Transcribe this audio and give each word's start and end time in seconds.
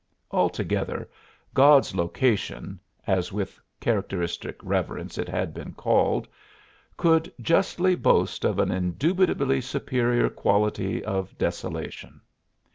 Altogether, 0.31 1.07
God's 1.53 1.93
Location, 1.93 2.79
as 3.05 3.31
with 3.31 3.59
characteristic 3.79 4.57
reverence 4.63 5.19
it 5.19 5.29
had 5.29 5.53
been 5.53 5.73
called, 5.73 6.27
could 6.97 7.31
justly 7.39 7.93
boast 7.93 8.43
of 8.43 8.57
an 8.57 8.71
indubitably 8.71 9.61
superior 9.61 10.27
quality 10.27 11.05
of 11.05 11.37
desolation. 11.37 12.19